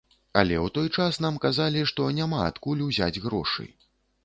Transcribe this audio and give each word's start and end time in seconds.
Але 0.41 0.55
ў 0.59 0.67
той 0.77 0.87
час 1.03 1.19
нам 1.25 1.37
казалі, 1.45 1.85
што 1.93 2.09
няма 2.21 2.41
адкуль 2.49 2.83
узяць 2.89 3.13
грошы. 3.29 3.71